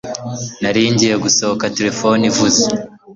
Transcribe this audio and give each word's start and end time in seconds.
Nari 0.61 0.81
ngiye 0.93 1.15
gusohoka 1.23 1.65
telefone 1.77 2.21
ivuze 2.31 2.61